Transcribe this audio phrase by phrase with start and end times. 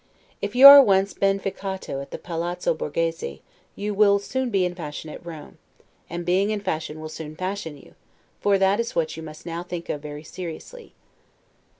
[0.41, 3.41] If you are once 'ben ficcato' at the Palazzo Borghese,
[3.75, 5.59] you twill soon be in fashion at Rome;
[6.09, 7.93] and being in fashion will soon fashion you;
[8.39, 10.95] for that is what you must now think of very seriously.